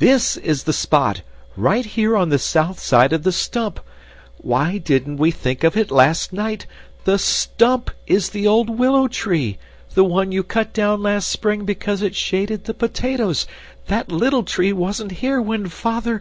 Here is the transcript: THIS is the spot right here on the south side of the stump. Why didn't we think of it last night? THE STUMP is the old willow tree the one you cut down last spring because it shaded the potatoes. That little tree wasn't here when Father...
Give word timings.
THIS 0.00 0.36
is 0.36 0.64
the 0.64 0.72
spot 0.74 1.22
right 1.56 1.86
here 1.86 2.14
on 2.14 2.28
the 2.28 2.38
south 2.38 2.78
side 2.78 3.10
of 3.14 3.22
the 3.22 3.32
stump. 3.32 3.80
Why 4.36 4.76
didn't 4.76 5.16
we 5.16 5.30
think 5.30 5.64
of 5.64 5.78
it 5.78 5.90
last 5.90 6.30
night? 6.30 6.66
THE 7.04 7.16
STUMP 7.18 7.90
is 8.06 8.28
the 8.28 8.46
old 8.46 8.68
willow 8.68 9.08
tree 9.08 9.56
the 9.94 10.04
one 10.04 10.30
you 10.30 10.42
cut 10.42 10.74
down 10.74 11.00
last 11.02 11.28
spring 11.28 11.64
because 11.64 12.02
it 12.02 12.14
shaded 12.14 12.64
the 12.64 12.74
potatoes. 12.74 13.46
That 13.86 14.12
little 14.12 14.42
tree 14.42 14.74
wasn't 14.74 15.12
here 15.24 15.40
when 15.40 15.66
Father... 15.68 16.20